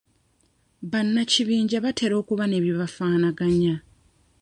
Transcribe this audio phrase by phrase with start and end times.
[0.91, 3.75] Bannakibinja batera okuba ne bye bafaanaganya.